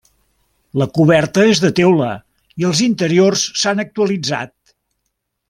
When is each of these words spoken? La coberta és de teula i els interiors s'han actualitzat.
La 0.81 0.85
coberta 0.95 1.43
és 1.49 1.61
de 1.65 1.71
teula 1.79 2.07
i 2.63 2.67
els 2.71 2.81
interiors 2.87 3.45
s'han 3.65 3.85
actualitzat. 3.85 4.57